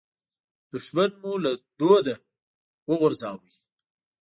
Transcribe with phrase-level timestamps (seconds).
[0.71, 2.15] دوښمن مو له دوده
[2.89, 3.49] وغورځاوو.